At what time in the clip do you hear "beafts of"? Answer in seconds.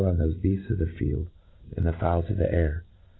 0.33-0.79